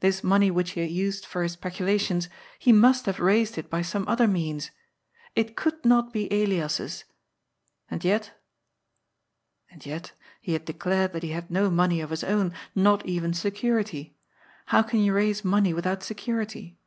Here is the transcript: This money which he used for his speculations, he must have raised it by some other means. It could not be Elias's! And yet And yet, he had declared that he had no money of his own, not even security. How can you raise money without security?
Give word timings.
This 0.00 0.22
money 0.22 0.50
which 0.50 0.72
he 0.72 0.84
used 0.84 1.24
for 1.24 1.42
his 1.42 1.52
speculations, 1.52 2.28
he 2.58 2.74
must 2.74 3.06
have 3.06 3.18
raised 3.18 3.56
it 3.56 3.70
by 3.70 3.80
some 3.80 4.06
other 4.06 4.28
means. 4.28 4.70
It 5.34 5.56
could 5.56 5.82
not 5.82 6.12
be 6.12 6.30
Elias's! 6.30 7.04
And 7.90 8.04
yet 8.04 8.38
And 9.70 9.86
yet, 9.86 10.12
he 10.42 10.52
had 10.52 10.66
declared 10.66 11.14
that 11.14 11.22
he 11.22 11.30
had 11.30 11.50
no 11.50 11.70
money 11.70 12.02
of 12.02 12.10
his 12.10 12.22
own, 12.22 12.52
not 12.74 13.06
even 13.06 13.32
security. 13.32 14.14
How 14.66 14.82
can 14.82 15.00
you 15.00 15.14
raise 15.14 15.42
money 15.42 15.72
without 15.72 16.02
security? 16.02 16.78